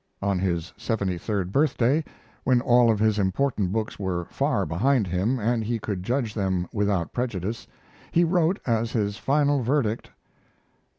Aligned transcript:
On 0.19 0.39
his 0.39 0.73
seventy 0.77 1.19
third 1.19 1.51
birthday, 1.51 2.03
when 2.43 2.59
all 2.59 2.89
of 2.91 2.97
his 2.97 3.19
important 3.19 3.71
books 3.71 3.99
were 3.99 4.25
far 4.31 4.65
behind 4.65 5.05
him, 5.05 5.37
and 5.37 5.63
he 5.63 5.77
could 5.77 6.01
judge 6.01 6.33
them 6.33 6.67
without 6.73 7.13
prejudice, 7.13 7.67
he 8.11 8.23
wrote 8.23 8.57
as 8.65 8.93
his 8.93 9.17
final 9.17 9.61
verdict: 9.61 10.07
Nov. 10.07 10.15